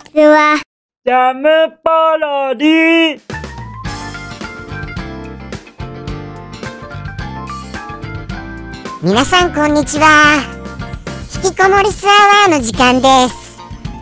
[0.00, 0.60] ちは。
[1.04, 1.48] ジャム
[1.82, 3.20] パロディ
[9.02, 10.42] 皆さんこんにちは。
[11.42, 13.58] 引きこもりスアワーの時間です。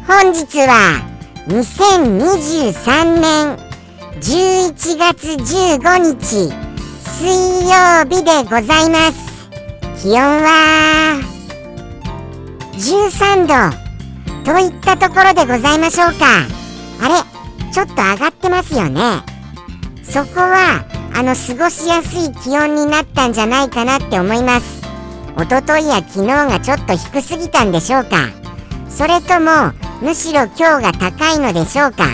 [0.07, 1.01] 本日は
[1.47, 3.57] 2023年
[4.21, 6.53] 11月15日
[7.21, 9.29] 水曜日でございます。
[10.03, 11.21] 気温は
[12.75, 13.88] 13度
[14.49, 16.25] といったところでございましょうか。
[17.03, 19.23] あれちょっと上がってますよね。
[20.03, 24.81] そこはあの過ごしやすい気温になったんじゃないかなって思います。
[25.37, 28.31] 一昨日や昨日がちょっと低すぎたんでしょうか。
[28.89, 32.05] それともむしろ今日が高いのでしょうか。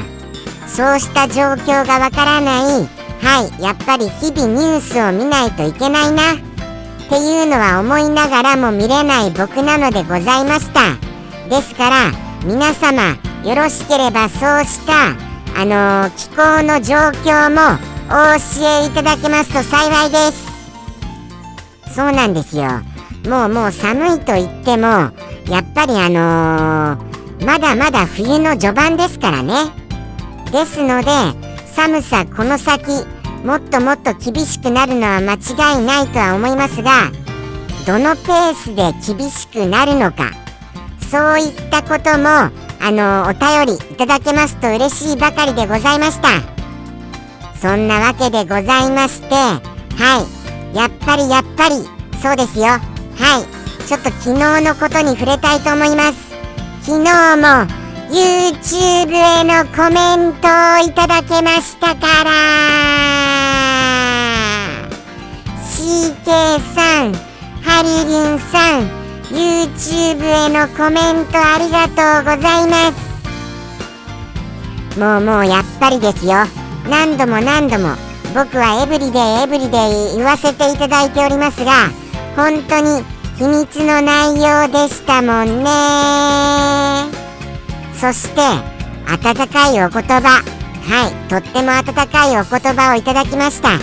[0.67, 2.89] そうした状況がわからない。
[3.23, 6.33] はいやっぱり日々ニュースを見ないといけないな。
[6.33, 6.37] っ
[7.09, 11.14] ていうのは思いながらも見れない僕なのでございました。
[11.49, 12.13] ですから
[12.45, 15.17] 皆様よろしければそうした
[15.57, 17.79] あの、気候の状況も
[18.09, 21.95] お教えいただけますと幸いです。
[21.95, 22.65] そうなんですよ。
[23.29, 24.89] もうもう寒いと言っても
[25.49, 29.55] やっぱりあのー、まだまだ冬の序盤ですからね。
[30.51, 31.11] ですので
[31.67, 32.85] 寒さこの先
[33.45, 37.11] もっともっと厳しくなるのは間違いないとは思いますが
[37.87, 40.31] どのペースで厳しくなるのか
[41.15, 46.43] そういったこともあの、お便りいただけますと嬉しいばかりでございました。
[47.57, 49.61] そんなわけでございましては
[50.75, 50.77] い。
[50.77, 51.77] やっぱりやっぱり。
[52.21, 52.65] そうですよ。
[52.65, 52.83] はい。
[53.87, 56.35] ちょっと昨日のことに触れたいと思います。
[56.83, 57.47] 昨日も
[58.11, 62.33] YouTube へのコメントをいただけましたから。
[65.63, 67.15] CK さん
[67.63, 72.99] ハリリンさん YouTube へのコメントありがとうございます。
[74.99, 76.47] もうもうやっぱりですよ。
[76.89, 77.97] 何度も何度も
[78.35, 79.79] 僕はエブリデイエブリデ
[80.13, 81.91] イ言わせていただいておりますが
[82.37, 83.03] 本当に
[83.37, 85.71] 秘密の内容でしたもんね。
[87.95, 88.43] そして
[89.07, 90.43] 温かいお言葉。
[90.85, 93.79] はいとっても温かいお言葉をいただきました。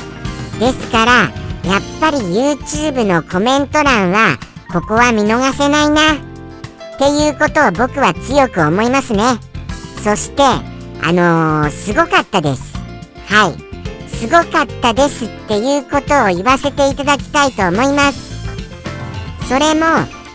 [0.60, 1.32] ですから
[1.70, 4.38] やっぱり YouTube のコメント欄は
[4.72, 6.14] ここは見逃せないな。
[6.14, 9.24] っていうことを僕は強く思いますね。
[10.04, 12.74] そしてあのー、すごかったです。
[13.28, 13.72] はい。
[14.08, 18.48] すごかったですっていうことを言わせていただきたいと思います。
[19.50, 19.86] それも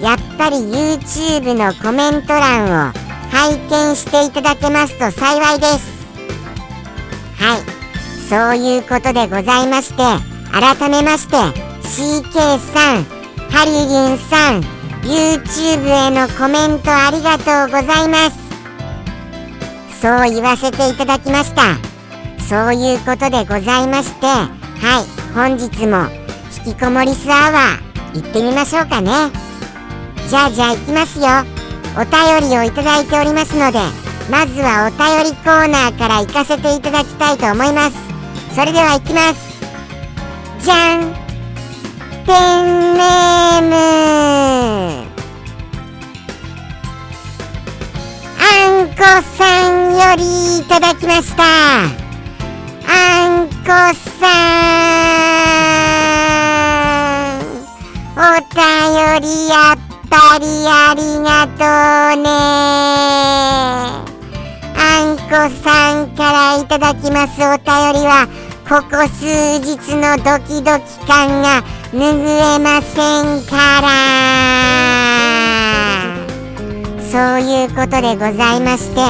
[0.01, 2.93] やっぱり YouTube のコメント欄を
[3.31, 5.97] 拝見していただけますと幸いです。
[7.39, 7.77] はい。
[8.29, 10.03] そういうことでございまして
[10.53, 11.37] 改めまして
[11.85, 13.16] CK さん。
[13.57, 14.61] ハリリンさん
[15.01, 18.37] YouTube へのコメントありがとうございます。
[19.99, 21.79] そう言わせていただきました。
[22.45, 24.51] そういうことでございましては
[25.01, 26.05] い本日も
[26.67, 29.11] 引きこもりスアワー行ってみましょうかね。
[30.29, 31.27] じゃあじゃあ行きますよ。
[31.97, 33.79] お便りをいただいておりますので
[34.31, 37.97] まずはお便りコーナーから行かせていただきたいと思います。
[38.55, 39.57] それでは行きます。
[40.63, 41.26] じゃん。
[42.27, 43.77] ペンネーム
[48.37, 48.43] あ
[48.83, 48.99] んこ
[49.39, 51.45] さんよりいただきました。
[51.45, 53.55] あんこ
[54.19, 54.27] さ
[57.33, 57.47] ん。
[58.17, 58.21] お
[58.51, 58.59] 便
[59.23, 59.77] りやっ
[60.11, 61.63] ぱりありがと
[62.19, 62.27] うね。
[64.75, 65.31] あんこ
[65.63, 68.27] さんからいただきますお便りは
[68.69, 71.63] ここ数日のドキドキ感が
[71.93, 73.87] 拭えませんから。
[77.11, 79.01] そういうことでございまして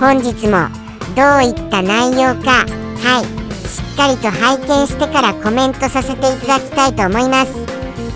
[0.00, 0.68] 本日も
[1.14, 2.64] どういった内容か
[3.02, 3.24] はい
[3.68, 7.52] しっかりと拝見してからコメントさせていただきたいと思います。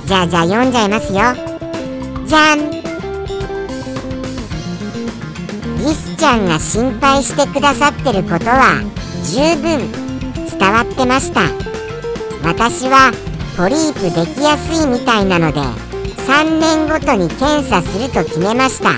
[0.07, 1.35] じゃあじゃあ読んじゃいますよ。
[2.27, 2.71] じゃん。
[5.79, 8.83] リスちゃんが心配してくださってることは
[9.25, 9.91] 十分
[10.59, 11.43] 伝わってました。
[12.43, 13.12] 私は
[13.58, 18.93] ポリープできやすいみたいなので3年ごとに検査すると決めました。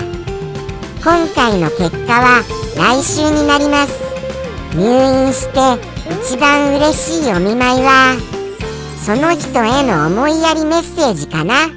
[1.03, 2.43] 今回の結果は
[2.77, 3.99] 来週になります。
[4.75, 5.59] 入院して
[6.27, 8.15] 一番嬉しいお見舞いは
[9.03, 11.67] その人への思いやりメッセージかな？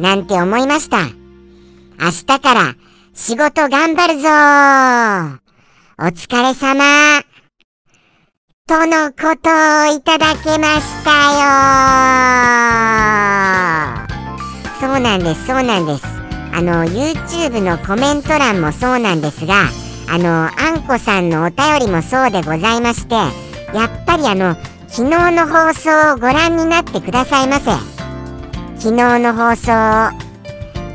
[0.00, 1.04] なんて思いました。
[1.06, 2.74] 明日から
[3.14, 4.28] 仕事頑張るぞ
[6.00, 7.22] お疲れ様。
[8.66, 11.10] とのことをいただけました
[12.00, 12.03] よ
[15.18, 16.04] なんです、そうなんです。
[16.52, 19.66] あの、YouTube のコメント欄もそうなんですが、
[20.06, 23.30] あのあんこさんのお便りもそうでございましてや
[23.86, 24.54] っぱりあの
[24.86, 27.70] 昨日の放送をご覧になってくださいませ。
[28.78, 29.64] 昨日の放送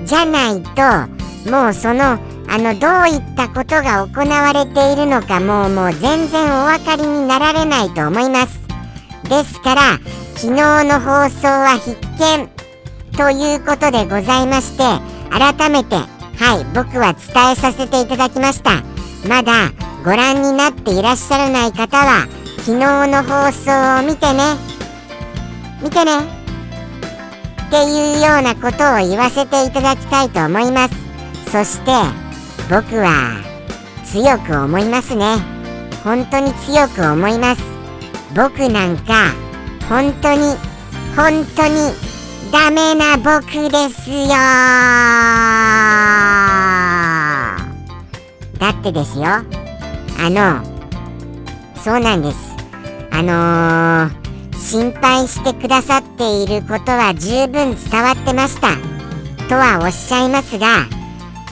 [0.05, 8.59] じゃないともうそのあのどういったことが行われているのかもうもう全然お分かりになられないと思います。
[9.27, 9.81] ですから
[10.35, 12.58] 昨日の放送は必見。
[13.19, 14.83] ということでございまして
[15.29, 18.81] 改めてはい僕は伝えさせていただきました。
[19.27, 19.73] まだ
[20.05, 22.29] ご覧になっていらっしゃらない方は
[22.59, 24.55] 昨日の放送を見てね。
[25.83, 26.11] 見てね。
[27.67, 30.95] っていうようなことを言わせていただきたいと思います。
[31.51, 31.91] そして
[32.69, 33.35] 僕は
[34.05, 35.35] 強く思いますね。
[36.05, 37.61] 本当に強く思います。
[38.33, 39.33] 僕なんか
[39.89, 40.55] 本当に
[41.17, 42.08] 本当に
[42.51, 44.29] ダメな僕ですよ。
[48.57, 49.25] だってですよ。
[49.25, 50.63] あの
[51.83, 52.37] そうなんです。
[53.11, 58.69] あのー、心配してくださっていることは十分伝わってました。
[59.47, 60.85] とはおっしゃいますが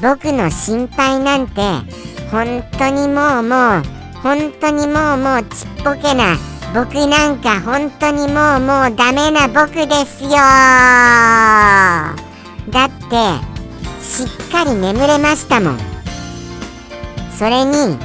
[0.02, 1.62] 僕の心配なんて
[2.32, 3.84] 本当にもうもう
[4.22, 6.38] 本当にもうもうちっぽけな
[6.74, 10.30] 僕なんか本当にもうもうダメな僕ですよ。
[12.70, 13.58] だって
[14.04, 15.80] しっかり眠れましたもん。
[17.38, 17.98] それに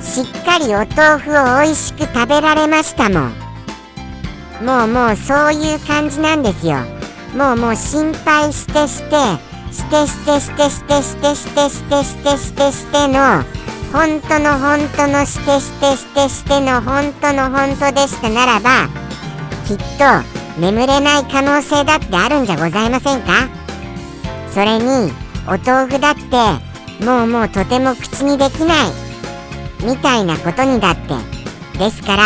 [0.00, 3.32] しっかりお豆腐を美味しく食べられましたもん。
[4.64, 6.78] もうもうそういう感じなんですよ。
[7.36, 9.16] もうもう心配してして
[9.72, 13.42] してしてしてしてしてしてしてしてしてしての
[13.92, 18.88] 本当の本当のしてしてしてしての本当の本当でしたならば
[19.66, 23.48] きっと眠れない可能性だってあるんじゃございませんか
[24.52, 25.12] それに
[25.46, 28.92] お豆腐だってもうもうとても口にできない
[29.84, 32.22] みたいなことにだってですから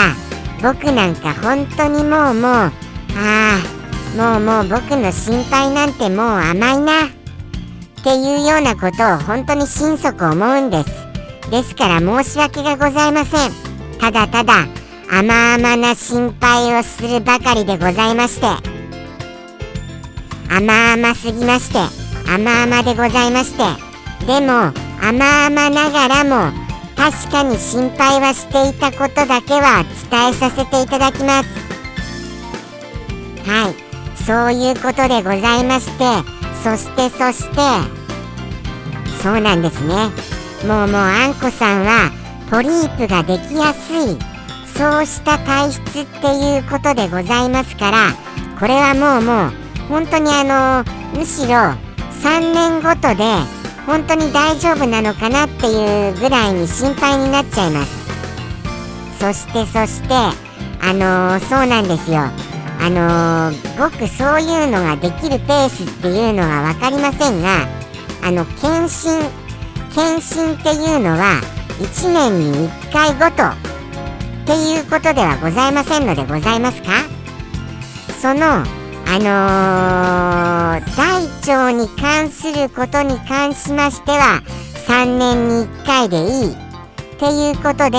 [0.63, 2.71] 僕なんか本当にもうもうあ
[3.17, 3.83] あ
[4.17, 7.22] もうもう僕の心配なんてもう甘いな
[8.03, 11.51] っていうようなことを本当に心底思うんです。
[11.51, 13.73] ですから申し訳がございません。
[13.99, 14.67] ただただ
[15.09, 18.47] 甘々な心配をするばかりでございまして
[20.51, 21.79] 甘々すぎまして
[22.29, 23.63] 甘々でございまして
[24.27, 26.53] でも甘々ながらも
[26.97, 31.49] 確かに心配はしていたことだけは伝えさせていただきます。
[33.49, 33.93] はい。
[34.25, 38.03] そういうことでございましてそしてそして。
[39.23, 40.11] そうなんですね。
[40.67, 42.11] もうもうあんこさんは
[42.51, 44.33] ポリープができやすい。
[44.77, 48.09] そうした体質っていうことでございますから
[48.59, 49.51] これはもうもう
[49.89, 51.55] 本当にあのむしろ
[52.23, 53.25] 3年ごとで
[53.87, 58.03] 本当に大丈夫なのかなっていうぐらいに心配になっちゃいます。
[59.21, 60.15] そしてそして
[60.81, 62.23] あのー、そうなんですよ。
[62.85, 67.69] あのー、僕そういうのができるペースっていうのは分かりませんが
[68.25, 69.21] あの検診
[69.95, 71.41] 検診っていうのは
[71.79, 73.57] 1年に1回ごとっ
[74.47, 76.91] ていうことではございませんのでございますか？
[78.21, 81.27] そのあのー、大
[81.57, 84.43] 腸に関することに関しましては
[84.89, 86.57] 3年に1回でいいっ
[87.17, 87.99] ていうことで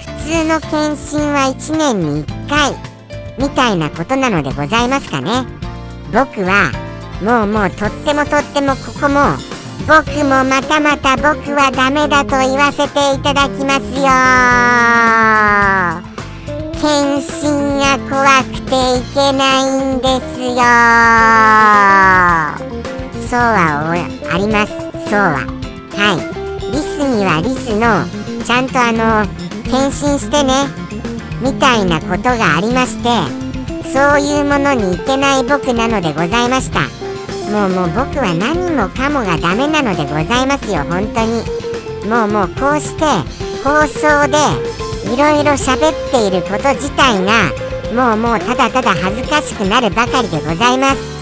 [0.00, 2.93] 普通の検診は1年に1回。
[3.38, 5.46] みたいなことなのでございますかね。
[6.12, 6.70] 僕は
[7.22, 9.36] もうもうとってもとってもここも
[9.86, 14.08] 僕もまたまた僕はダメだと言わせていただきますよ。
[16.80, 19.62] 検診が怖くていけない
[19.96, 20.54] んですよ。
[23.28, 23.94] そうは
[24.30, 24.72] あります。
[25.08, 25.38] そうは。
[25.96, 26.18] はい。
[26.72, 28.04] リスにはリスの
[28.44, 29.26] ちゃんとあの
[29.64, 30.83] 検診してね。
[31.40, 33.08] みたいなことがありまして
[33.92, 36.80] そういうものにいけない僕なのでございました。
[37.50, 41.44] もうもう僕は何もかもがダメなのでございますよ本当に。
[42.08, 43.04] もうもうこうして
[43.62, 44.36] 放送で
[45.12, 47.52] いろいろ喋っていること自体が
[47.94, 51.14] もうもうただただ恥ずかしくなるばかりでございます。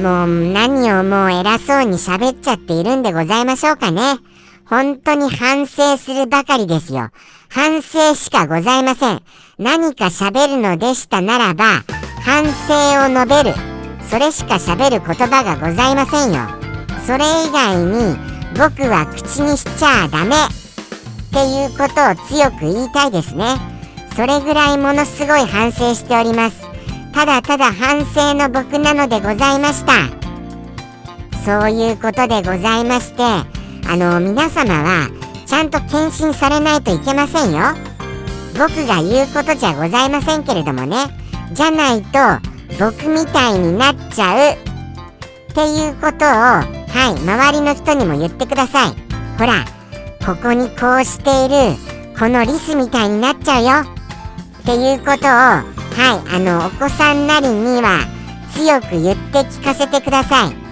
[0.00, 4.18] もう何をもう偉そうに喋っちゃっているんでございましょうかね。
[4.68, 7.10] 本当に反省するばかりですよ。
[7.48, 9.22] 反省しかございません。
[9.58, 11.84] 何か喋るのでしたならば
[12.24, 13.54] 反省を述べる。
[14.10, 16.48] それしか喋る言葉がございませんよ。
[17.06, 18.16] それ以外に
[18.58, 20.34] 僕は口にしちゃダメ。
[20.34, 23.44] っていうことを強く言いたいですね。
[24.16, 26.56] それぐらいものすごい反省しております。
[27.12, 29.92] ただただ反省の僕なのでございました。
[31.44, 33.55] そういうことでございまして
[33.88, 35.08] あの皆様は
[35.46, 37.74] ちゃんと検診されないといけませんよ。
[38.58, 40.96] 僕が言うことじゃございませんけれどもね。
[41.52, 42.18] じゃないと
[42.78, 44.56] 僕みたいになっちゃう。
[44.56, 48.90] っていうことをはい周りの人にも言ってください。
[49.38, 49.64] ほら
[50.26, 51.76] ここにこうしている
[52.18, 53.92] このリスみたいになっちゃうよ。
[54.62, 58.00] っていうことをはいあのお子さんなりには
[58.52, 60.65] 強く言って聞かせてください。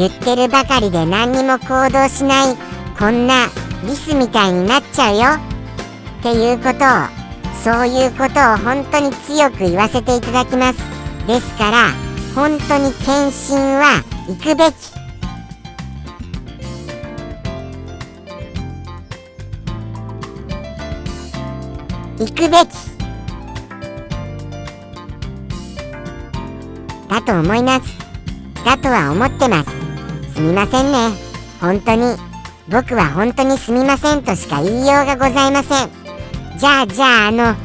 [0.00, 2.56] 言ってるばかりで何にも行動しない
[2.98, 3.48] こんな
[3.84, 5.44] リスみたいになっちゃうよ。
[6.20, 7.20] っていうことを
[7.62, 10.78] そういうことを本当に強く言わせていただきます。
[11.26, 11.90] ですから
[12.34, 15.00] 本当に検診は行くべき。
[22.20, 22.90] 行くべき。
[27.10, 27.98] だと思います。
[28.64, 29.79] だとは思ってます。
[30.40, 31.10] すみませんね。
[31.60, 32.16] 本当に。
[32.70, 35.90] 僕は本当にすみませんとしか言いようがございません。
[36.58, 37.56] じゃあじゃああのはい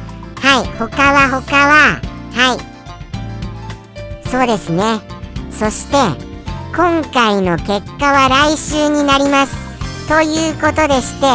[0.78, 2.02] 他は他は。
[2.34, 4.28] はい。
[4.28, 5.00] そうですね。
[5.50, 5.96] そして
[6.76, 9.56] 今回の結果は来週になります。
[10.06, 11.26] ということでして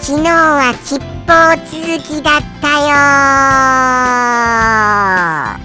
[0.00, 1.04] 昨日は吉報
[1.70, 2.66] 続きだった
[5.54, 5.62] よ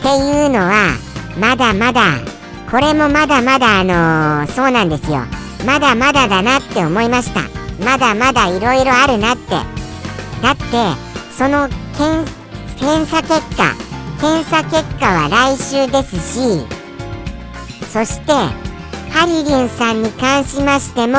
[0.00, 0.96] っていうのは
[1.38, 2.35] まだまだ
[2.76, 5.20] これもまだまだあのー、そうなんですよ。
[5.64, 7.40] まだまだだなって思いました。
[7.82, 9.52] まだまだいろいろあるなって。
[10.42, 10.64] だって
[11.32, 12.26] その検
[13.06, 13.74] 査結果。
[14.20, 16.66] 検査結果は来週ですし
[17.90, 18.32] そして
[19.10, 21.16] ハリリンさんに関しましても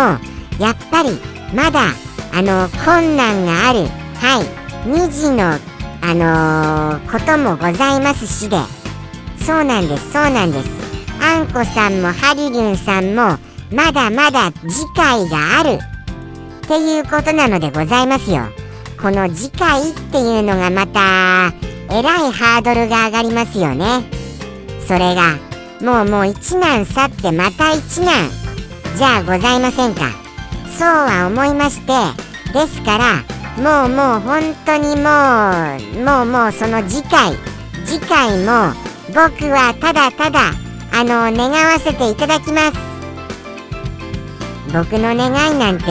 [0.60, 1.10] やっぱり
[1.56, 1.90] まだ
[2.34, 3.80] あの困難がある。
[4.20, 4.88] はい。
[4.88, 5.58] 2時の
[6.04, 8.58] あのー、こともございますしで。
[9.44, 10.87] そうなんですそうなんです。
[11.28, 13.38] あんこさんもハリリンさんも
[13.70, 15.72] まだまだ次回がある。
[15.72, 18.44] っていうことなのでございますよ。
[19.02, 21.54] この次回っていうのがまた
[21.92, 24.06] えらいハードルが上がりますよね。
[24.88, 25.38] それが
[25.82, 28.30] もうもう一難去ってまた一難。
[28.98, 30.12] じゃあございませんか。
[30.80, 31.92] そうは思いまして。
[32.54, 33.24] ですから
[33.58, 35.04] もうもう本当にも
[36.00, 37.36] うもうもうその次回。
[37.86, 38.74] 次回も
[39.10, 42.74] 僕はただただあの願わせていただきます。
[44.74, 45.86] 僕の願いなんて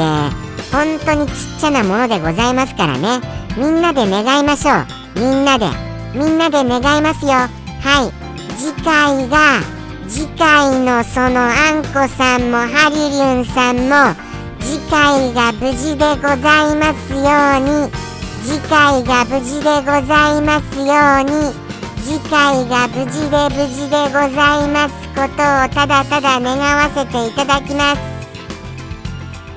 [0.71, 3.21] 本当にちっちゃなものでございますからね。
[3.57, 4.73] みんなで願いましょ
[5.17, 5.21] う。
[5.21, 5.67] みんなで。
[6.15, 7.33] みんなで願いますよ。
[7.33, 8.13] はい。
[8.59, 9.61] 次回が
[10.09, 14.15] 次回のそのあんこさんもハリリュンさんも
[14.61, 17.21] 次回が無事でございますよ
[17.59, 18.07] うに。
[18.45, 20.85] 次回が無事でございますよ
[21.21, 21.66] うに。
[22.07, 24.95] 次回が無事で無事でございます。
[25.09, 25.29] ことを
[25.75, 28.01] ただただ願わせていただきます。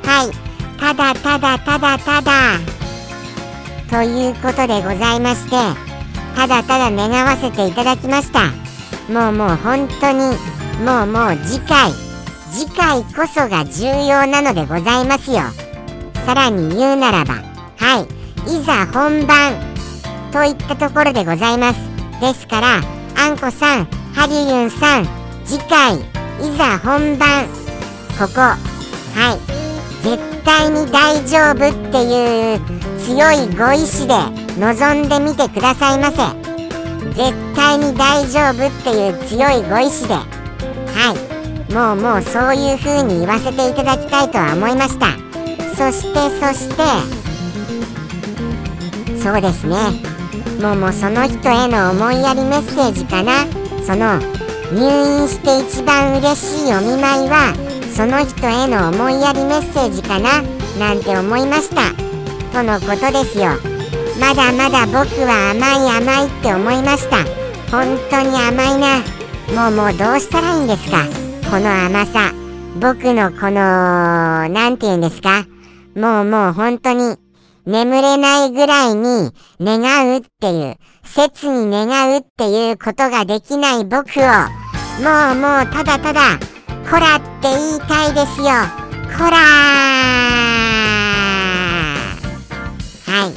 [0.04, 0.32] はい。
[0.80, 2.32] ただただただただ。
[3.88, 5.52] ということでございまして
[6.36, 8.48] ただただ願わせていただきました。
[9.14, 10.36] もうもう本当に
[10.84, 11.92] もうもう次回
[12.52, 15.42] 次回こそが重要なのでございますよ。
[16.26, 17.36] さらに言うならば
[17.78, 18.00] は
[18.48, 18.58] い。
[18.60, 19.54] いざ本番
[20.32, 21.89] といったところでございます。
[22.20, 22.82] ですから
[23.18, 25.08] あんこさんハリユンさん
[25.46, 27.48] 次回いざ本番。
[28.18, 28.40] ここ。
[28.40, 28.56] は
[29.36, 29.40] い。
[30.04, 32.60] 絶対に大丈夫っていう
[33.00, 34.14] 強いご意志で
[34.58, 36.18] 臨んでみてくださいませ。
[37.14, 40.14] 絶対に大丈夫っていう強いご意志で。
[40.14, 40.24] は
[41.70, 41.74] い。
[41.74, 45.18] もうもうそういう風に言わせていただきたいとは思いました。
[45.76, 46.76] そしてそして
[49.22, 50.09] そうですね。
[50.60, 53.46] もうもうその人への思いやりメッセージかな。
[53.86, 54.20] その
[54.74, 57.56] 入院して一番嬉しいお見舞いは
[57.96, 60.42] その人への思いやりメッセージかな。
[60.78, 61.94] なんて思いました。
[62.52, 63.52] とのことですよ。
[64.20, 67.24] まだまだ僕は甘い甘いって思いました。
[67.72, 69.00] 本当に甘いな。
[69.56, 71.06] もうもうどうしたらいいんですか。
[71.50, 72.34] この甘さ。
[72.82, 75.46] 僕のこの何て言うんですか。
[75.96, 77.18] もうもう本当に
[77.70, 84.24] 眠れないぐらいに願うっていう切に願うっていうことができない僕を
[85.04, 86.40] もうもうただただ
[86.90, 88.48] こらって言いたいですよ。
[89.16, 89.38] こら
[93.06, 93.32] は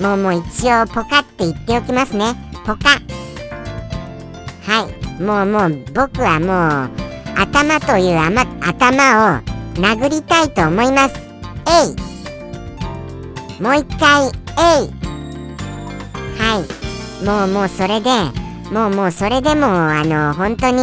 [0.00, 0.02] い。
[0.02, 2.34] もうもう一応ポカって言っておきますね。
[2.66, 2.98] ポカ。
[4.66, 5.22] はい。
[5.22, 9.40] もうもう僕はもう頭という頭を
[9.74, 11.14] 殴りたいと思います。
[11.68, 12.13] えい。
[13.60, 14.90] もう一回えい。
[16.38, 16.60] は
[17.22, 17.24] い。
[17.24, 18.10] もうもうそれで
[18.72, 20.76] もうもうそれでもあの本当に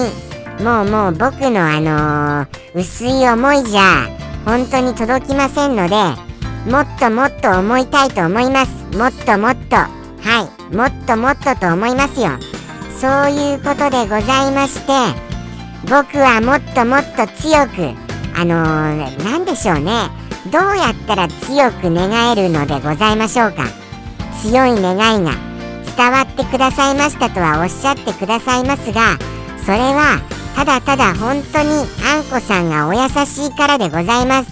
[0.64, 4.08] もうもう僕のあの、薄い思いじゃ
[4.46, 5.96] 本当に届きませんので
[6.70, 8.98] もっともっと思いたいと思います。
[8.98, 9.76] もっともっと。
[9.76, 9.90] は
[10.72, 10.76] い。
[10.76, 12.30] もっともっとと思いますよ。
[13.02, 14.94] そういうことでございまして
[15.90, 17.98] 僕はもっともっと強く
[18.36, 20.21] あのー、何でしょうね。
[20.50, 23.66] どうやったら強く願えるのでございましょうか？
[24.42, 25.32] 強い願いが
[25.96, 29.18] 伝わってくださいましたとはおっしゃってくださいますが
[29.64, 30.20] それは
[30.56, 31.70] ただただ本当に
[32.12, 34.52] あんこさんがお優しいからでございます。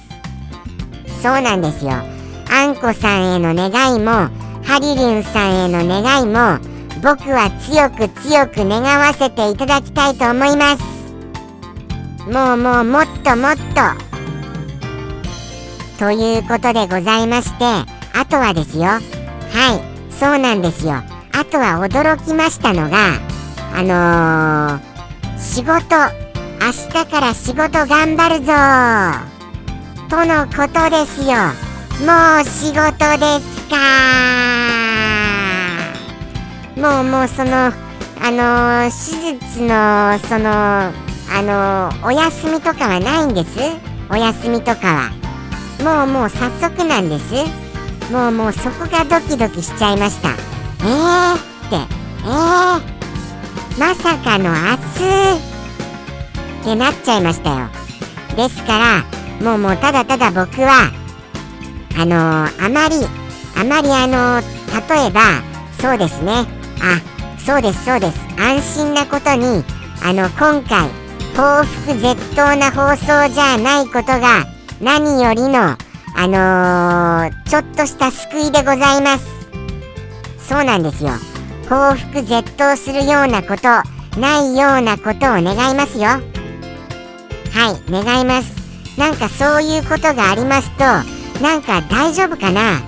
[1.22, 1.92] そうなんですよ。
[1.92, 4.30] あんこさんへの願いも
[4.64, 6.60] ハリリンさんへの願いも
[7.02, 10.84] 僕は強く強く願わせていただきたいと思います。
[12.30, 14.09] もうもうもっともっと
[16.00, 18.86] ということでございましてあとはですよ。
[18.86, 19.02] はい。
[20.14, 20.94] そうなんですよ。
[20.94, 21.04] あ
[21.44, 23.20] とは驚きましたのが
[23.76, 25.84] あのー、仕事。
[26.62, 28.54] 明日から仕事頑張るぞ。
[30.10, 31.36] とのことですよ。
[32.06, 33.76] もう仕事ですか。
[36.78, 37.74] もうもうその
[38.22, 43.60] あのー、手術のそのあのー、お休みとかはないんです？
[44.10, 45.19] お休みとかは。
[45.84, 47.34] もうもう早速なんです。
[48.12, 50.30] もうもうそこがドキドキしちゃいました。
[50.30, 51.76] えーって。
[51.76, 53.00] えー。
[53.80, 55.40] まさかの明日
[56.62, 57.70] ってなっちゃいましたよ。
[58.36, 59.04] ですから
[59.42, 60.92] もうもうただただ僕は
[61.98, 62.96] あのー、あまり
[63.56, 65.22] あまりあのー、例えば
[65.80, 66.46] そうですね。
[66.82, 67.00] あ
[67.40, 68.20] そうですそうです。
[68.38, 69.64] 安心なことに
[70.04, 70.90] あの今回
[71.36, 74.46] 幸福絶倒な放送じゃないことが
[74.82, 75.78] 何よりの、あ
[76.28, 79.26] のー、ちょっとした救いでございます。
[80.40, 81.12] そうなんですよ。
[81.68, 83.64] 幸福絶倒するようなこと、
[84.20, 86.08] ないようなことを願いますよ。
[86.08, 86.22] は
[87.72, 88.58] い、願います。
[88.98, 90.84] なんかそういうことがありますと、
[91.44, 92.80] なんか大丈夫かな？
[92.80, 92.82] っ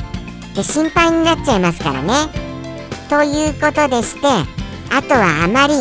[0.56, 2.14] て心配になっちゃいますからね。
[3.10, 4.28] ということでして、
[4.94, 5.74] あとはあまり、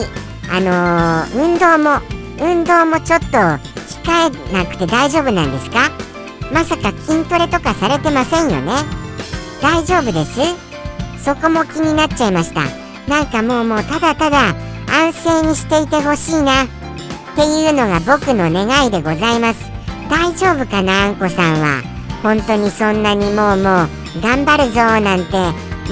[0.51, 2.01] あのー、運動も、
[2.41, 3.61] 運動もちょっと控
[4.29, 5.91] えなくて大丈夫なんですか？
[6.53, 8.73] まさか筋トレとかされてませんよね。
[9.63, 10.41] 大丈夫です？
[11.25, 12.63] そこも気になっちゃいました。
[13.09, 14.55] なんかもうもうただただ
[14.89, 16.65] 安静にしていてほしいな。
[16.65, 16.67] っ
[17.37, 19.71] ていうのが僕の願いでございます。
[20.11, 21.83] 大丈夫かなあんこさんは？
[22.23, 23.89] 本当にそんなにもうもう
[24.21, 25.37] 頑張るぞなんて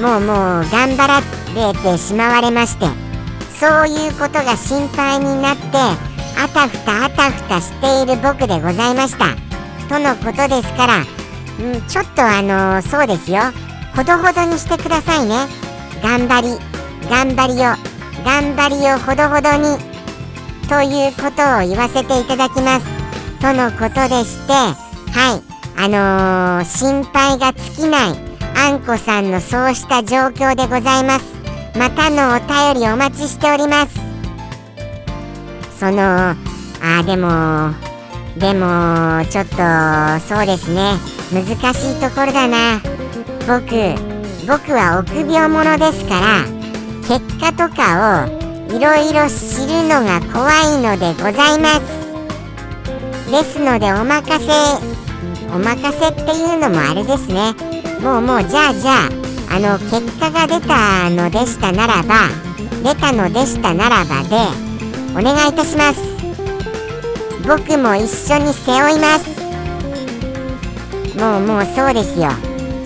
[0.01, 2.87] もうもう頑張られてしまわれまして。
[3.59, 5.79] そういうことが心配になって
[6.41, 9.48] あたふたあたふたしている僕でございました。
[9.89, 11.05] とのことですから、
[11.61, 13.41] うん、ちょっとあの、そうですよ。
[13.97, 15.47] ほどほどにしてくださいね。
[16.03, 16.49] 頑張り。
[17.09, 17.59] 頑張りを。
[18.25, 19.79] 頑張りをほどほどに。
[20.69, 22.87] ということを言わせていただきます。
[23.41, 24.75] とのことでしては
[25.37, 25.43] い。
[25.77, 28.29] あのー、心配が尽きない。
[28.57, 31.25] あんこさんのそうした状況でございます。
[31.79, 32.41] またのお
[32.75, 33.95] 便りお待ちしております。
[35.79, 36.35] その
[36.83, 37.88] あでも
[38.39, 39.57] でもちょっと
[40.27, 40.95] そうですね。
[41.33, 42.81] 難しいところだな。
[43.47, 43.75] 僕
[44.47, 46.45] 僕は臆病者ですから
[47.07, 51.99] 結果とかをいろいろ知るのが怖いのでございます。
[53.31, 54.53] ですのでお任せ
[55.53, 57.55] お任せっていうのもあれですね。
[58.01, 59.09] もうもうじゃあじゃ
[59.51, 62.29] ああの結果が出たのでしたならば
[62.85, 64.37] 出たのでしたならばで
[65.19, 66.08] お願いいたします。
[67.49, 69.27] 僕も一緒に背負います。
[71.19, 72.29] もうもうそうですよ。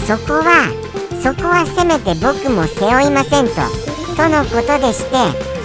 [0.06, 0.70] そこは
[1.20, 3.54] そこはせめて僕も背負いませんと。
[4.16, 5.16] とのことでして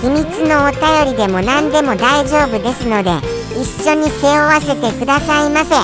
[0.01, 3.11] 秘密のお便りでも何でも大丈夫ですので
[3.53, 5.75] 一緒に背負わせてくださいませ。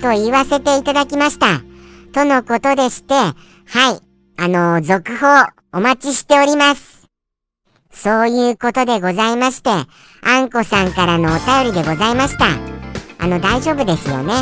[0.00, 1.60] と言わせていただきました。
[2.14, 3.32] とのことでしては
[3.92, 4.00] い。
[4.38, 5.26] あの続報
[5.74, 6.95] お待ちしております。
[7.96, 12.46] そういうことでございまして、あんこさんからのお便りでございました。
[13.18, 14.34] あの、大丈夫ですよね。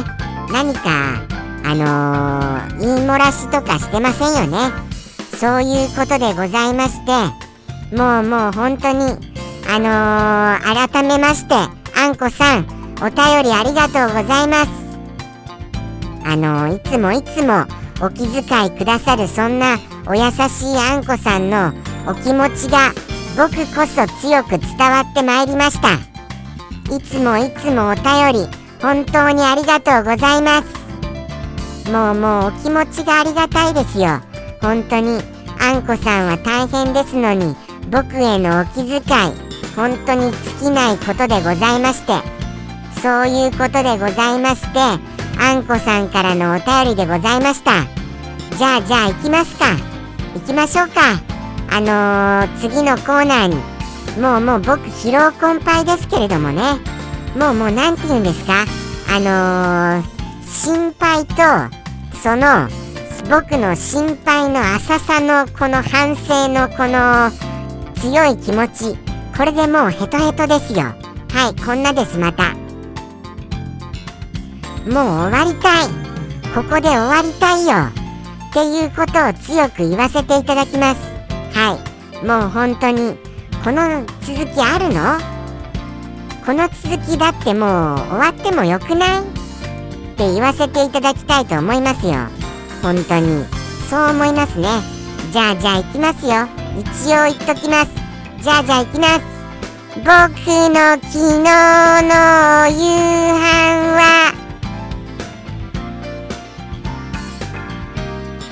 [0.52, 1.22] 何か、
[1.64, 4.58] あのー、言い漏らしとかしてませんよね。
[5.38, 9.04] そういうことでございまして、もうもう本当に、
[9.68, 12.66] あのー、改めまして、あんこさん、
[13.00, 14.70] お便りありがとうございます。
[16.26, 17.66] あのー、いつもいつも
[18.02, 21.72] お気遣いくださるそんなお優しいあんこさんの
[22.08, 22.92] お気持ちが
[23.37, 25.94] 僕こそ強く伝わってまいりました。
[26.94, 28.49] いつもいつもお便り
[28.81, 31.90] 本当にありがとうございます。
[31.90, 34.20] もうもうお気持ちがありがたいですよ。
[34.61, 35.20] 本当に
[35.61, 37.57] あんこさんは大変ですのに
[37.90, 39.01] 僕へのお気遣い
[39.75, 42.12] 本当に尽きないことでございまして
[43.01, 44.99] そういうことでございましてあ
[45.38, 47.85] あんこさんからのお便りでございました。
[48.57, 49.66] じゃあじゃあ行きますか。
[50.35, 51.34] 行きましょうか。
[51.76, 53.56] あのー、次のコーナーに
[54.22, 56.78] もうもう僕疲労困憊ですけれどもね。
[57.37, 58.64] もうもう何て言うんですか？
[59.10, 61.34] あのー、心配と
[62.16, 62.68] その
[63.28, 67.32] 僕の心配の浅さのこの反省のこの
[67.96, 68.96] 強い気持ち
[69.37, 70.82] これでもうヘトヘトですよ。
[71.32, 72.54] はいこんなですまた。
[74.88, 74.94] もう
[75.28, 75.88] 終わりたい。
[76.54, 77.90] ここで終わりたいよ。
[78.50, 81.13] っていうことを強く言わせていただきます。
[81.54, 81.78] は
[82.22, 82.26] い。
[82.26, 83.16] もう本当に
[83.62, 85.18] この続きあるの？
[86.44, 89.20] この続きだってもう終わってもよくない？
[89.20, 89.24] っ
[90.16, 92.14] て言わせていただきたいと思いますよ。
[92.82, 93.44] 本当に
[93.88, 94.68] そう思いますね。
[95.32, 96.46] じゃあじゃあ行きますよ。
[96.78, 97.92] 一応言っときます。
[98.42, 99.20] じゃあじゃあ行きます。
[99.96, 101.42] 僕の昨日
[102.02, 102.82] の夕
[103.32, 104.34] 飯は？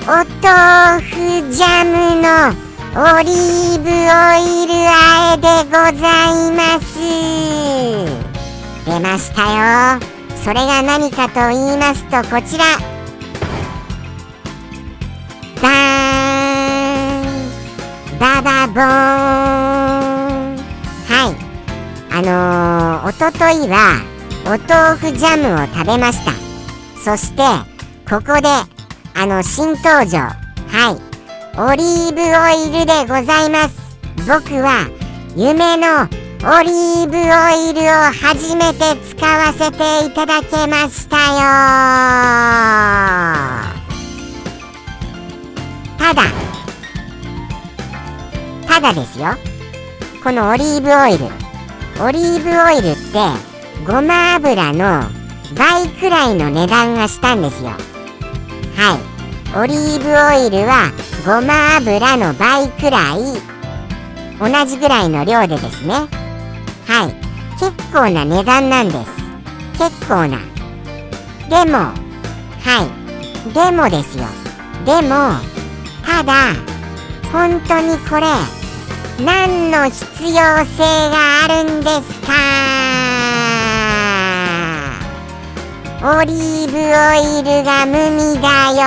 [0.05, 0.07] お
[0.41, 1.11] 豆腐
[1.53, 6.93] ジャムのオリーブオイルあえでございます。
[8.85, 9.41] 出ました
[9.97, 9.99] よ。
[10.43, 12.65] それが何かと言いますとこちら。
[15.59, 18.19] バーン。
[18.19, 18.83] ババボー
[20.53, 20.57] ン。
[21.07, 21.35] はい。
[22.11, 24.03] あのー、おとといは
[24.45, 26.31] お豆腐ジャムを食べました。
[27.03, 27.41] そして
[28.07, 28.47] ここで
[29.15, 30.19] あの新登場。
[30.69, 31.12] はい。
[31.55, 32.23] オリーブオ
[32.67, 33.75] イルでございます。
[34.27, 34.89] 僕は
[35.35, 36.05] 夢の
[36.49, 37.21] オリーブオ
[37.69, 41.35] イルを初めて使わせていただけましたよ。
[45.99, 46.23] ただ
[48.67, 49.27] ただですよ。
[50.23, 51.25] このオリーブオイル。
[52.03, 53.19] オリーブオイルって
[53.85, 55.03] ごま油の
[55.55, 57.69] 倍くらいの値段がしたんですよ。
[57.69, 59.12] はい。
[59.55, 60.11] オリーブオ
[60.47, 60.91] イルは
[61.23, 63.19] ごま油の倍くらい。
[64.39, 65.93] 同じぐらいの量でですね。
[66.87, 67.13] はい。
[67.59, 68.97] 結構な値段なんです。
[69.77, 70.39] 結構な。
[71.49, 72.89] でもはい。
[73.53, 74.25] でもですよ。
[74.85, 75.37] でも
[76.03, 76.55] ただ
[77.31, 78.25] 本当にこれ
[79.23, 82.33] 何の必要性があるんですか？
[86.05, 86.81] オリーブオ
[87.39, 88.81] イルが無味だよ。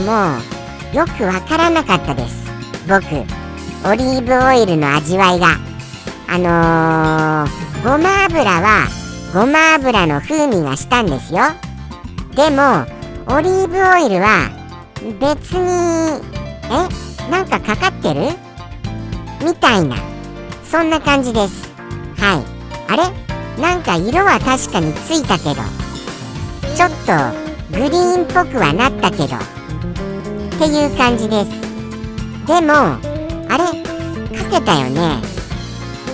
[0.00, 0.38] も
[0.92, 2.50] うよくわからなかったです。
[2.88, 3.04] 僕
[3.88, 5.58] オリーブオイルの味わいが。
[6.28, 8.86] あのー、ごま油は
[9.34, 11.40] ごま油の風味がしたんですよ。
[12.34, 12.86] でも
[13.26, 14.50] オリーブオイルは
[15.20, 16.20] 別に
[16.66, 18.28] えなんかかかってる？
[19.44, 19.96] みたいな。
[20.64, 21.70] そんな感じです。
[22.16, 22.44] はい。
[22.92, 23.62] あれ？
[23.62, 25.62] なんか色は確かについたけど。
[26.76, 29.59] ちょっとグリーンっぽくはなったけど。
[30.60, 31.50] っていう感じです。
[32.46, 32.74] でも
[33.48, 33.64] あれ
[34.38, 35.16] かけたよね。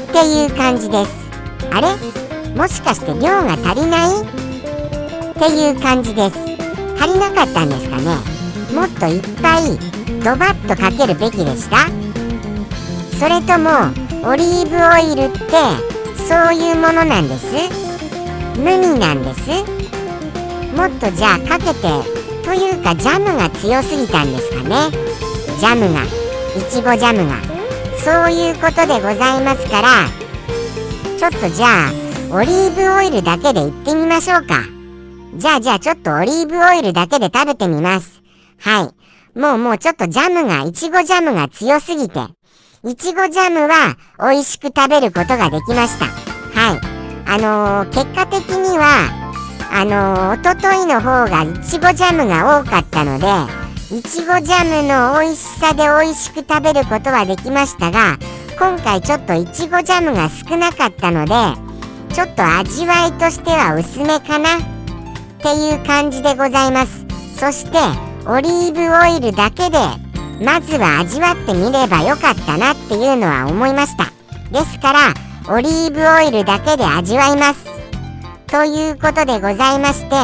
[0.08, 1.10] っていう感じです。
[1.72, 1.88] あれ
[2.54, 4.22] もしかして量が足りない？
[4.22, 4.24] っ
[5.34, 6.38] ていう感じです。
[6.96, 8.04] 足りなかったんですかね。
[8.72, 9.76] もっといっぱい
[10.22, 11.88] ドバッとかけるべきでした？
[13.18, 13.70] それとも
[14.30, 14.78] オリーブオ
[15.12, 15.50] イルって
[16.22, 17.52] そういうものなんです？
[18.60, 19.50] 無味なんです？
[20.76, 21.88] もっとじゃあかけて
[22.46, 24.90] というかジャムが強すぎたんですかね。
[25.58, 27.42] ジャムがいちごジャムが。
[27.98, 30.06] そういうことでございますから
[31.18, 31.90] ちょっとじゃあ
[32.30, 34.62] オリーブオイルだけでいってみましょうか。
[35.34, 38.22] じゃあじゃあちょっとオリーブオイルだけで食べてみます。
[38.60, 38.92] は
[39.34, 39.38] い。
[39.38, 42.20] もうもうちょっとジャムがいちごジャムが強すぎて
[42.84, 46.04] いちごジャムは美味しく食べることができました。
[46.06, 46.80] はい。
[47.26, 49.25] あのー、結果的には、
[49.72, 53.26] あのー、おとといの方がいちごジャムが多かったので、
[53.96, 58.18] いちごジャムの美味しさで美味しく食べることはできましたが、
[58.58, 61.34] 今回ちょっといちごジャムが少なかったので、
[62.14, 64.60] ちょっと味わいとしては薄めかなっ
[65.42, 67.04] ていう感じでございます。
[67.38, 67.78] そして、
[68.28, 69.78] オリーブオイルだけで
[70.44, 74.06] まずは味わってみればよかったなっていうのは思いました
[74.50, 75.14] ですから
[75.48, 77.64] オリーブオイルだけで味わいます
[78.48, 80.14] ということでございまして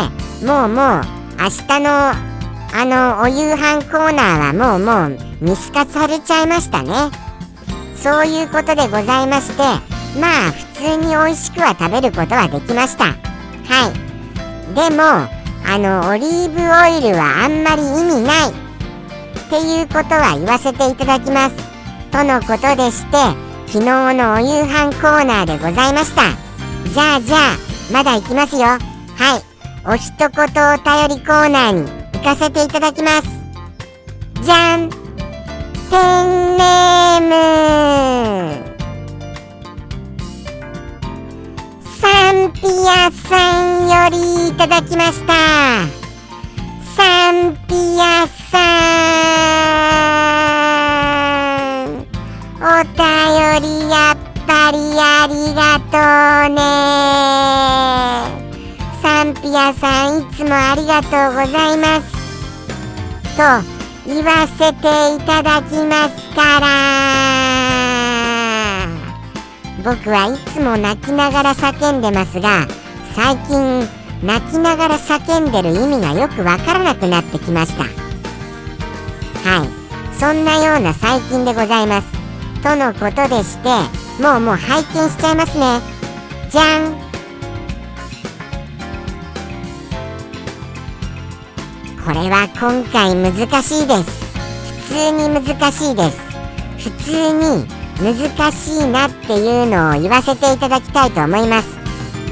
[0.47, 1.03] もうもう
[1.39, 2.13] 明日の
[2.75, 6.91] あのお夕飯コーナーはもうもう見透かされちゃいましたね
[7.97, 9.63] そういうことでございまして
[10.19, 13.13] まあ普通に美味しくは食べることはできましたは
[13.91, 15.03] いでも
[15.65, 21.57] あのオリーブオイルはあんまり意味ないっていうことは言わせていただきます。
[22.11, 23.17] とのことでして、
[23.67, 26.23] 昨日のお夕飯コーナーでございました。
[26.91, 28.63] じゃあじゃあまだ行きますよ。
[28.63, 29.43] はい。
[29.85, 33.29] お一言お便りコーナーに行かせていただきます。
[34.43, 34.89] じゃん。
[34.89, 34.97] ペ
[36.23, 38.63] ンネーム。
[42.01, 45.33] サンピアさんよりいただきました。
[46.97, 48.59] サンピアさ
[51.89, 52.03] ん。
[52.65, 53.01] お便
[53.63, 54.17] りやっ
[54.47, 55.99] ぱりありがと
[56.53, 57.42] うね。
[59.53, 62.11] サンピアさんいつもありがとうございます。
[63.37, 63.43] と
[64.07, 66.67] 言わせていただきますから。
[69.85, 72.67] 僕はいつも泣きながら叫んでますが
[73.15, 73.87] 最近
[74.23, 77.85] 泣きながら叫んでる意味がよくわからなくなってきました。
[77.85, 79.69] はい。
[80.19, 82.09] そんなような最近でございます。
[82.63, 83.69] とのことでして
[84.23, 85.81] もうもう拝見しちゃいますね。
[86.51, 87.02] じゃん。
[92.05, 94.33] これは今回難しいです。
[94.89, 96.19] 普通に難しいです。
[96.79, 97.65] 普通に
[98.01, 101.69] 難しいなっていうのを言わせていただきたいと思います。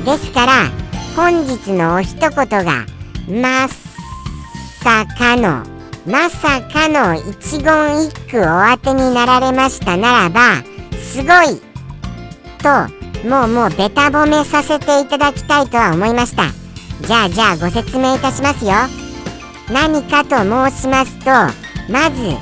[0.05, 0.53] ですから
[1.15, 2.85] 本日のお一言が
[3.29, 3.69] ま
[4.83, 5.65] さかの
[6.05, 10.65] まさかの一言一句お当てになられましたならば
[10.99, 11.61] すごい
[12.59, 16.45] ともうもうベタ褒めさせていただきたいとは思いました。
[17.07, 19.00] じゃあじゃあご説明いたしますよ。
[19.73, 21.31] 何かと申しますと
[21.91, 22.37] まず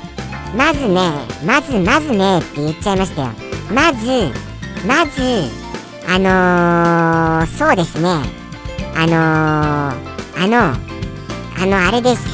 [0.55, 1.11] まずね
[1.45, 3.27] まずまずねって言っちゃいましたよ。
[3.71, 4.31] まず
[4.87, 5.21] まず
[6.07, 8.09] あのー、そうですね。
[8.95, 10.73] あのー、あの
[11.61, 12.25] あのあれです。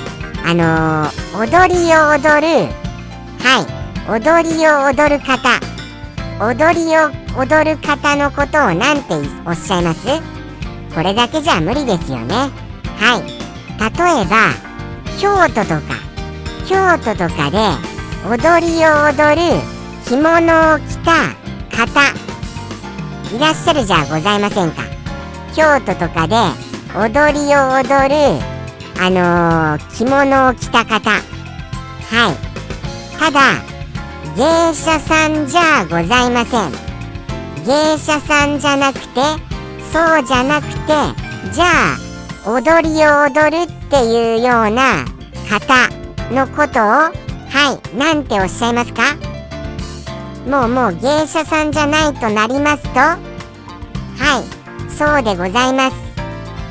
[0.46, 2.70] あのー、踊りを踊る
[3.44, 3.66] はい。
[4.08, 5.60] 踊りを踊る方。
[6.40, 10.08] 踊りを踊る方のことを何ておっしゃいます？
[10.94, 12.50] これだけじゃ無理ですよね。
[12.98, 13.24] はい。
[13.78, 14.54] 例えば
[15.20, 15.82] 京都とか
[16.68, 17.58] 京都とかで
[18.28, 19.62] 踊りを踊る
[20.06, 21.34] 着物を着た
[21.72, 22.14] 方
[23.36, 24.84] いらっしゃるじゃございませんか。
[25.56, 26.36] 京都とかで
[26.96, 28.16] 踊りを踊る
[29.00, 31.10] あのー、着物を着た方。
[31.10, 31.20] は
[32.32, 33.20] い。
[33.20, 33.40] ただ
[34.36, 36.72] 芸者さんじゃございません。
[37.66, 39.22] 芸者さんじゃなくて
[39.92, 40.78] そうじゃなくて
[41.52, 42.05] じゃあ
[42.48, 45.04] 踊りを踊るっていうような
[45.50, 45.90] 方
[46.32, 47.12] のことをは
[47.74, 49.16] い何ておっしゃいますか？
[50.48, 55.98] もうもう芸者さんじゃないとなりますとはいそうでございます。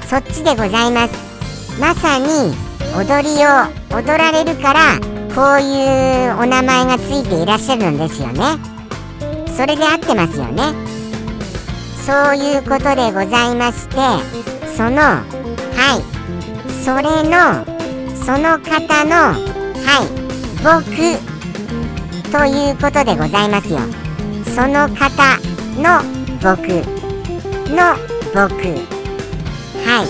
[0.08, 1.80] そっちでございます。
[1.80, 2.54] まさに
[2.96, 5.00] 踊りを踊られるから
[5.34, 8.58] こういうお名前がついていらっしゃるんですよね。
[9.48, 10.72] それで合ってますよね。
[12.06, 13.96] そういうことでございまして
[14.76, 15.22] その
[15.76, 16.02] はい。
[16.84, 17.64] それの
[18.14, 19.10] その方の
[19.84, 20.06] はい。
[20.64, 20.84] 僕
[22.32, 23.78] ということでございますよ。
[24.54, 25.38] その方
[25.76, 26.02] の
[26.42, 26.68] 僕
[27.70, 27.96] の
[28.32, 28.54] 僕。
[29.84, 30.06] はい。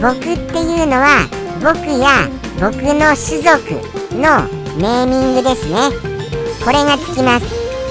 [0.00, 1.26] 僕っていうのは
[1.62, 2.28] 僕や
[2.60, 3.80] 僕の種族
[4.12, 4.46] の
[4.78, 5.90] ネーミングですね。
[6.64, 7.46] これがつきます。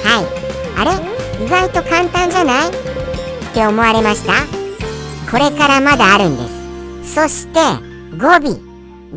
[0.06, 0.26] はい。
[0.78, 0.92] あれ？
[1.44, 2.70] 意外と簡単じゃない？
[2.70, 2.72] っ
[3.54, 4.34] て思われました。
[5.32, 6.61] これからまだあるんです。
[7.14, 7.60] そして
[8.18, 8.58] 語尾。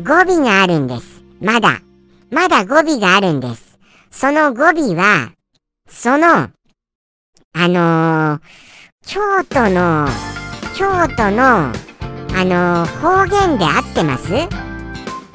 [0.03, 1.23] 語尾があるんです。
[1.39, 1.79] まだ。
[2.29, 3.79] まだ語尾があるんです。
[4.11, 5.31] その語尾は
[5.89, 6.49] そのあ
[7.53, 8.41] のー、
[9.07, 10.07] 京都の
[10.75, 11.71] 京都の
[12.37, 14.27] あのー、方言で合ってます？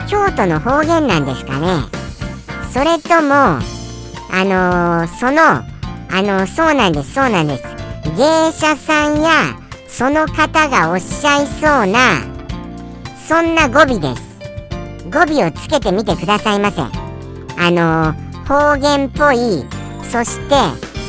[0.07, 1.85] 京都の方言なんですかね？
[2.71, 3.61] それともあ
[4.45, 5.41] のー、その
[6.13, 7.63] あの、そうなんですそうなんです。
[8.19, 9.57] 芸者さんや
[9.89, 12.40] その方がおっしゃいそうな
[13.31, 14.41] そんな語尾です。
[15.09, 16.81] 語尾をつけてみてくださいませ。
[16.81, 19.65] あのー、方言っぽい
[20.03, 20.57] そして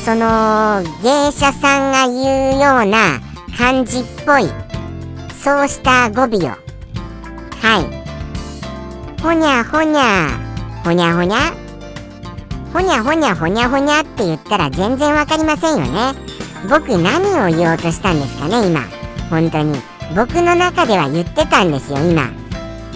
[0.06, 3.20] その芸者さんが言うような
[3.58, 4.48] 感じっぽい
[5.34, 6.50] そうした語尾を。
[7.60, 9.20] はい。
[9.24, 10.30] ほにゃほにゃ
[10.84, 11.56] ほにゃほにゃ
[12.72, 16.14] ほにゃほにゃほにゃほにゃって言ったら全然わかりませんよね。
[16.70, 18.82] 僕何を言おうとしたんですかね今。
[19.32, 19.91] 本当に。
[20.16, 22.30] 僕の中では言ってたんですよ今。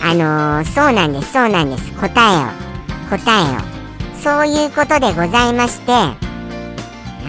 [0.02, 1.92] あのー、そうなんですそうなんです。
[1.94, 3.18] 答えを。
[3.18, 4.20] 答えを。
[4.22, 6.18] そういうことでございましてあ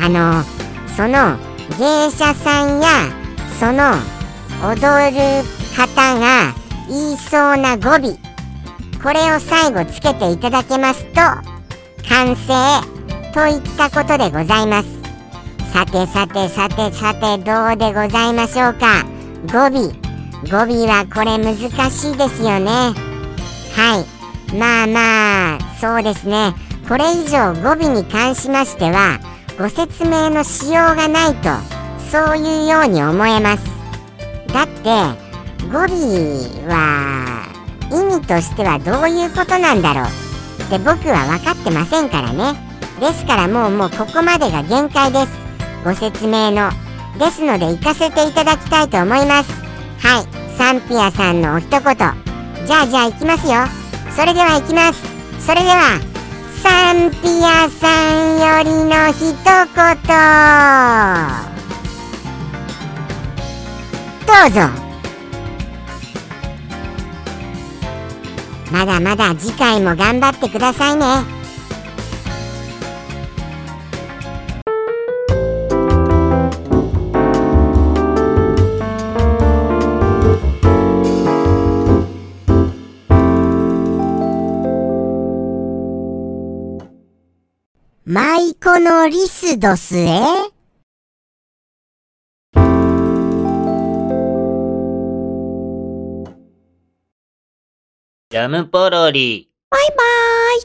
[0.08, 1.36] のー、その
[1.78, 2.88] 芸者さんや
[3.60, 3.92] その
[4.72, 5.44] 踊る
[5.76, 6.54] 方が
[6.88, 8.16] 言いそうな語尾。
[9.02, 11.20] これを最後つけていただけますと
[12.08, 12.52] 完成
[13.32, 14.88] といったことでございます。
[15.72, 19.15] さてさてさてさてどうでございましょうか？
[19.44, 19.92] 語尾。
[20.50, 21.56] 語尾はこれ難
[21.90, 22.94] しいですよね。
[23.74, 24.16] はい。
[24.56, 26.54] まあまあそうですね。
[26.88, 29.18] これ以上語尾に関しましては
[29.58, 31.50] ご説明のしようがないと
[32.10, 33.64] そういうように思えます。
[34.52, 34.90] だって
[35.66, 37.44] 語尾は
[37.90, 40.04] 意味としてはどういうことなんだろう。
[40.62, 42.54] って僕は分かってませんからね。
[43.00, 45.28] ですからもうもうここまでが限界です。
[45.84, 46.70] ご説明の
[47.18, 49.52] ですので行かせていただきたいと思います。
[50.00, 50.26] はい。
[50.56, 51.80] サンピアさんのお一言。
[51.80, 53.66] じゃあじゃあ行きますよ。
[54.16, 55.02] それでは行きます。
[55.44, 56.00] それでは
[56.62, 59.76] サンピアさんよりの一言。
[64.26, 64.86] どうぞ。
[68.72, 71.35] まだまだ次回も頑張ってくださいね。
[88.08, 90.20] 舞妓のリスドスへ？
[98.30, 99.50] ジャムポロリ。
[99.70, 99.96] バイバ
[100.54, 100.60] イ